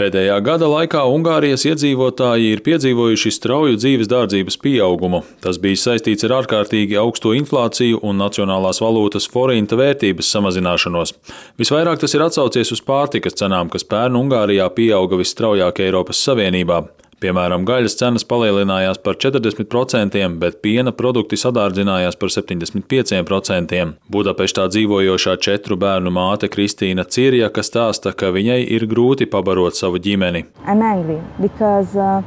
Pēdējā 0.00 0.38
gada 0.40 0.64
laikā 0.64 1.02
Ungārijas 1.12 1.66
iedzīvotāji 1.68 2.54
ir 2.54 2.62
piedzīvojuši 2.64 3.32
strauju 3.36 3.76
dzīves 3.76 4.08
dārdzības 4.08 4.56
pieaugumu. 4.62 5.20
Tas 5.44 5.58
bija 5.60 5.76
saistīts 5.76 6.24
ar 6.24 6.38
ārkārtīgi 6.38 6.96
augsto 6.96 7.34
inflāciju 7.36 7.98
un 8.08 8.16
nacionālās 8.22 8.80
valūtas 8.80 9.28
forinta 9.28 9.76
vērtības 9.76 10.30
samazināšanos. 10.32 11.12
Visvairāk 11.60 12.00
tas 12.00 12.16
ir 12.16 12.24
atsaucies 12.24 12.72
uz 12.72 12.80
pārtikas 12.86 13.36
cenām, 13.42 13.68
kas 13.68 13.84
pērn 13.84 14.16
Ungārijā 14.22 14.70
pieauga 14.72 15.20
visstraujāk 15.20 15.84
Eiropas 15.84 16.24
Savienībā. 16.24 16.80
Piemēram, 17.20 17.66
gaļas 17.68 17.98
cenas 18.00 18.24
palielinājās 18.24 18.98
par 19.04 19.18
40%, 19.20 20.22
bet 20.40 20.60
piena 20.64 20.92
produkti 20.96 21.36
sadārdzinājās 21.36 22.16
par 22.16 22.32
75%. 22.32 23.80
Budapeštā 24.08 24.64
dzīvojošā 24.72 25.34
četru 25.44 25.76
bērnu 25.80 26.12
māte 26.16 26.48
Kristīna 26.48 27.04
Cirjaka 27.04 27.60
stāsta, 27.66 28.14
ka 28.16 28.32
viņai 28.32 28.62
ir 28.72 28.86
grūti 28.88 29.28
pabarot 29.28 29.76
savu 29.76 30.00
ģimeni. 30.00 30.46
Because, 31.40 31.92
uh... 31.96 32.22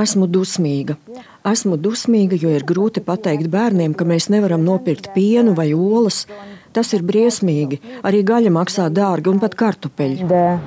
Esmu 0.00 0.26
dusmīga. 0.32 0.96
Esmu 1.44 1.76
dusmīga, 1.76 2.38
jo 2.40 2.50
ir 2.56 2.64
grūti 2.64 3.02
pateikt 3.04 3.50
bērniem, 3.52 3.92
ka 3.94 4.04
mēs 4.08 4.30
nevaram 4.32 4.64
nopirkt 4.64 5.12
pienu 5.14 5.52
vai 5.54 5.74
olas. 5.76 6.24
Tas 6.72 6.90
ir 6.96 7.04
briesmīgi. 7.04 7.80
Arī 8.02 8.24
gaļa 8.24 8.50
maksā 8.56 8.88
dārgi 8.88 9.28
un 9.30 9.38
pat 9.44 9.54
kartupeļi. 9.60 10.24
The, 10.24 10.58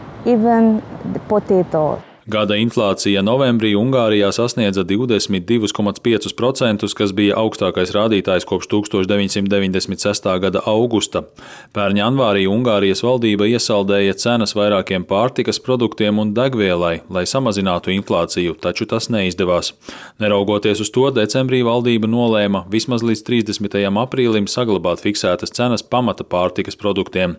Gada 2.24 2.56
inflācija 2.56 3.20
novembrī 3.20 3.74
Ungārijā 3.76 4.30
sasniedza 4.32 4.86
22,5%, 4.88 6.88
kas 6.96 7.12
bija 7.12 7.36
augstākais 7.42 7.92
rādītājs 7.92 8.48
kopš 8.48 8.70
1996. 8.72 10.30
gada 10.46 10.62
augusta. 10.64 11.28
Pērn 11.76 12.00
janvārī 12.00 12.48
Ungārijas 12.48 13.04
valdība 13.04 13.44
iesaldēja 13.52 14.16
cenas 14.24 14.56
vairākiem 14.56 15.04
pārtikas 15.10 15.60
produktiem 15.60 16.16
un 16.24 16.32
degvielai, 16.38 17.02
lai 17.12 17.26
samazinātu 17.28 17.92
inflāciju, 17.92 18.56
taču 18.56 18.88
tas 18.88 19.12
neizdevās. 19.12 19.76
Neraugoties 20.24 20.80
uz 20.80 20.96
to, 20.96 21.12
decembrī 21.12 21.60
valdība 21.68 22.08
nolēma 22.08 22.64
vismaz 22.72 23.04
līdz 23.04 23.28
30. 23.28 23.84
aprīlim 24.08 24.48
saglabāt 24.48 25.04
fiksētas 25.04 25.52
cenas 25.52 25.84
pamata 25.84 26.24
pārtikas 26.24 26.80
produktiem. 26.80 27.36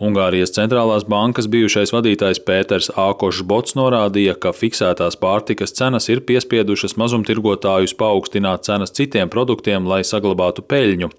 Ungārijas 0.00 0.54
centrālās 0.56 1.04
bankas 1.04 1.44
bijušais 1.52 1.92
vadītājs 1.92 2.40
Pēters 2.46 2.88
Ākošs 2.96 3.42
Bots 3.44 3.76
norādīja, 3.76 4.32
ka 4.40 4.54
fiksētās 4.56 5.18
pārtikas 5.20 5.74
cenas 5.76 6.08
ir 6.08 6.22
piespiedušas 6.24 6.96
mazumtirgotājus 7.00 7.92
paaugstināt 8.00 8.64
cenas 8.64 8.94
citiem 8.96 9.28
produktiem, 9.32 9.84
lai 9.84 10.00
saglabātu 10.08 10.64
peļņu. 10.64 11.10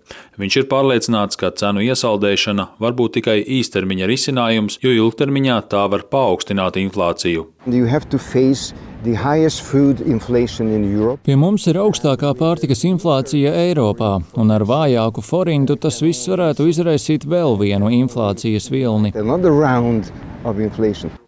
Viņš 0.41 0.57
ir 0.63 0.69
pārliecināts, 0.71 1.37
ka 1.37 1.53
cenu 1.61 1.85
iesaldēšana 1.85 2.71
var 2.81 2.97
būt 2.97 3.19
tikai 3.19 3.37
īstermiņa 3.61 4.09
risinājums, 4.09 4.79
jo 4.81 4.95
ilgtermiņā 4.97 5.59
tā 5.69 5.85
var 5.93 6.07
paaugstināt 6.09 6.81
inflāciju. 6.81 7.45
Pie 11.25 11.35
mums 11.39 11.63
ir 11.71 11.77
augstākā 11.81 12.35
pārtikas 12.37 12.83
inflācija 12.85 13.49
Eiropā, 13.63 14.11
un 14.37 14.53
ar 14.53 14.61
vājāku 14.69 15.23
forintu 15.25 15.73
tas 15.81 15.97
viss 16.05 16.29
varētu 16.29 16.67
izraisīt 16.69 17.25
vēl 17.25 17.57
vienu 17.57 17.89
inflācijas 17.97 18.69
vilni. 18.69 19.09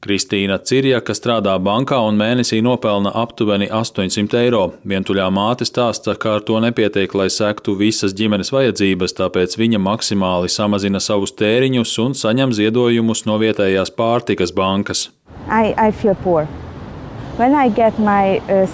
Kristīna 0.06 0.60
Cirjaka 0.62 1.16
strādā 1.18 1.56
bankā 1.58 1.98
un 2.06 2.18
mēnesī 2.18 2.62
nopelna 2.66 3.12
aptuveni 3.24 3.70
800 3.74 4.42
eiro. 4.44 4.64
Vientuļā 4.86 5.30
māte 5.34 5.66
stāsta, 5.66 6.14
ka 6.14 6.36
ar 6.38 6.46
to 6.46 6.60
nepietiek, 6.62 7.14
lai 7.18 7.30
sektu 7.34 7.74
visas 7.80 8.14
ģimenes 8.18 8.54
vajadzības, 8.54 9.18
tāpēc 9.18 9.58
viņa 9.58 9.82
maksimāli 9.82 10.50
samazina 10.50 11.02
savus 11.02 11.34
tēriņus 11.42 11.96
un 12.06 12.14
saņem 12.18 12.54
ziedojumus 12.54 13.26
no 13.30 13.40
vietējās 13.42 13.94
pārtikas 13.98 14.54
bankas. 14.54 15.10
I, 15.50 15.74
I 15.74 15.90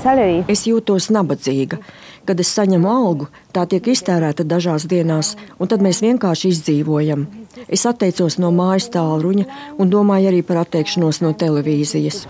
salary... 0.02 0.42
Es 0.52 0.66
jūtos 0.68 1.08
nabadzīga. 1.16 1.80
Kad 2.28 2.42
es 2.44 2.52
saņemu 2.52 2.90
algu, 2.92 3.30
tā 3.56 3.64
tiek 3.72 3.88
iztērēta 3.88 4.44
dažās 4.44 4.84
dienās, 4.92 5.38
un 5.60 5.72
tad 5.72 5.80
mēs 5.86 6.02
vienkārši 6.04 6.52
izdzīvojam. 6.52 7.24
Es 7.68 7.86
atteicos 7.90 8.38
no 8.42 8.52
mājas 8.54 8.90
tālruņa 8.94 9.46
un 9.82 9.90
domāju 9.92 10.30
arī 10.32 10.42
par 10.46 10.62
atteikšanos 10.64 11.22
no 11.24 11.34
televīzijas. 11.38 12.26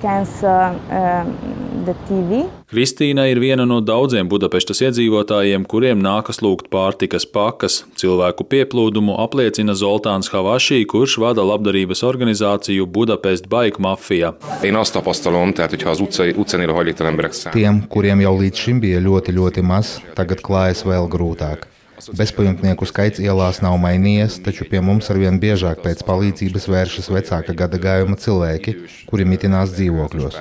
Kristīna 2.69 3.25
ir 3.31 3.40
viena 3.41 3.66
no 3.66 3.80
daudziem 3.81 4.30
Budapestas 4.30 4.81
iedzīvotājiem, 4.85 5.66
kuriem 5.69 6.02
nākas 6.03 6.41
lūgt 6.46 6.69
pārtikas 6.74 7.25
pakas. 7.25 7.81
Cilvēku 8.00 8.46
pieplūdumu 8.52 9.18
apliecina 9.24 9.75
Zoltāns 9.78 10.30
Havašī, 10.34 10.84
kurš 10.90 11.18
vada 11.24 11.46
labdarības 11.46 12.03
organizāciju 12.06 12.86
Budapest 12.86 13.50
Bike 13.50 13.81
Mafia. 13.81 14.36
Tiem, 17.56 17.84
kuriem 17.90 18.24
jau 18.28 18.38
līdz 18.44 18.63
šim 18.68 18.86
bija 18.86 19.01
ļoti, 19.03 19.36
ļoti 19.40 19.66
maz, 19.66 19.97
tagad 20.19 20.46
klājas 20.46 20.86
vēl 20.88 21.09
grūtāk. 21.12 21.68
Bezpajumtnieku 22.08 22.88
skaits 22.88 23.20
ielās 23.20 23.60
nav 23.64 23.76
mainījies, 23.82 24.38
taču 24.46 24.66
pie 24.70 24.80
mums 24.86 25.10
arvien 25.12 25.40
biežāk 25.42 25.82
pēc 25.84 26.04
palīdzības 26.08 26.68
vēršas 26.72 27.10
vecāka 27.12 27.56
gada 27.58 27.80
gājuma 27.82 28.16
cilvēki, 28.20 28.76
kuri 29.10 29.26
mitinās 29.28 29.74
dzīvokļos. 29.76 30.38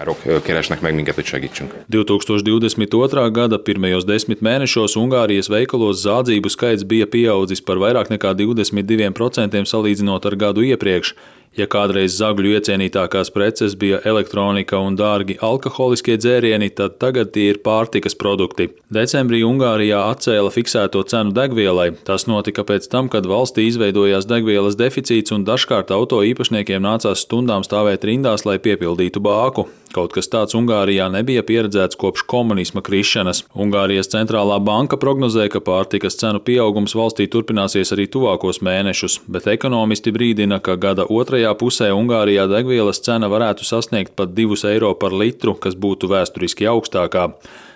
2022. 1.88 3.26
gada 3.40 3.58
pirmajos 3.58 4.06
desmit 4.08 4.44
mēnešos 4.44 4.94
Ungārijas 5.00 5.50
veikalos 5.50 6.04
zādzību 6.04 6.52
skaits 6.54 6.86
bija 6.86 7.08
pieaudzis 7.10 7.64
par 7.64 7.82
vairāk 7.82 8.12
nekā 8.14 8.34
22% 8.38 9.66
salīdzinot 9.74 10.30
ar 10.30 10.38
gadu 10.46 10.66
iepriekš. 10.70 11.14
Ja 11.56 11.66
kādreiz 11.70 12.14
zagļu 12.18 12.52
iecienītākās 12.58 13.32
preces 13.34 13.74
bija 13.78 13.98
elektronika 14.06 14.78
un 14.84 14.98
dārgi 14.98 15.38
alkoholiskie 15.42 16.18
dzērieni, 16.20 16.68
tad 16.76 16.98
tagad 17.02 17.32
tie 17.34 17.48
ir 17.52 17.62
pārtikas 17.64 18.14
produkti. 18.18 18.68
Decembrī 18.94 19.40
Ungārijā 19.46 20.04
atcēla 20.12 20.52
fiksēto 20.54 21.02
cenu 21.10 21.34
degvielai. 21.34 21.90
Tas 22.06 22.28
notika 22.30 22.62
pēc 22.68 22.86
tam, 22.92 23.08
kad 23.10 23.26
valstī 23.26 23.66
izveidojās 23.70 24.28
degvielas 24.30 24.78
deficīts 24.78 25.34
un 25.34 25.48
dažkārt 25.48 25.90
auto 25.94 26.20
īpašniekiem 26.28 26.84
nācās 26.84 27.24
stundām 27.26 27.66
stāvēt 27.66 28.06
rindās, 28.06 28.46
lai 28.46 28.60
piepildītu 28.62 29.24
bāku. 29.24 29.66
Kaut 29.88 30.12
kas 30.12 30.28
tāds 30.28 30.52
Ungārijā 30.54 31.06
nebija 31.08 31.40
pieredzēts 31.48 31.96
kopš 31.96 32.26
komunisma 32.28 32.82
krišanas. 32.84 33.46
Ungārijas 33.56 34.10
centrālā 34.12 34.58
banka 34.60 34.98
prognozē, 35.00 35.46
ka 35.48 35.62
pārtikas 35.64 36.18
cenu 36.20 36.42
pieaugums 36.44 36.92
valstī 36.98 37.24
turpināsies 37.32 37.94
arī 37.96 38.04
tuvākos 38.12 38.60
mēnešus, 38.60 39.22
bet 39.32 39.48
ekonomisti 39.48 40.12
brīdina, 40.12 40.60
ka 40.60 40.76
gada 40.76 41.08
otrajā 41.08 41.37
pusē 41.58 41.92
Ungārijā 41.94 42.48
degvielas 42.50 42.98
cena 43.04 43.28
varētu 43.30 43.66
sasniegt 43.66 44.16
pat 44.18 44.34
2 44.34 44.58
eiro 44.72 44.94
par 44.98 45.14
litru, 45.14 45.54
kas 45.54 45.76
būtu 45.78 46.10
vēsturiski 46.10 46.66
augstākā. 46.70 47.28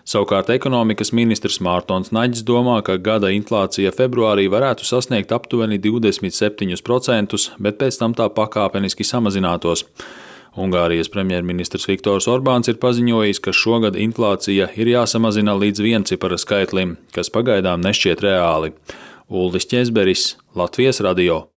Savukārt 0.02 0.50
ekonomikas 0.50 1.12
ministrs 1.14 1.60
Mārtons 1.62 2.10
Naģis 2.10 2.42
domā, 2.42 2.80
ka 2.82 2.96
gada 2.98 3.30
inflācija 3.30 3.92
februārī 3.94 4.48
varētu 4.50 4.82
sasniegt 4.88 5.30
aptuveni 5.30 5.78
27%, 5.78 7.38
bet 7.62 7.78
pēc 7.78 7.98
tam 8.00 8.16
tā 8.18 8.26
pakāpeniski 8.34 9.06
samazinātos. 9.06 9.86
Ungārijas 10.58 11.08
premjerministrs 11.08 11.86
Viktors 11.88 12.26
Orbāns 12.28 12.68
ir 12.68 12.80
paziņojis, 12.82 13.40
ka 13.40 13.54
šogad 13.56 13.96
inflācija 13.96 14.68
ir 14.76 14.90
jāsamazina 14.90 15.54
līdz 15.56 15.86
viencipara 15.86 16.36
skaitlim, 16.36 16.98
kas 17.14 17.32
pagaidām 17.32 17.80
nešķiet 17.86 18.26
reāli. 18.26 18.74
Uldis 19.32 19.70
Česberis, 19.70 20.34
Latvijas 20.58 21.00
radio. 21.00 21.46